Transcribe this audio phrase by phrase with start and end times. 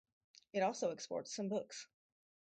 [0.53, 1.85] It also exports some books.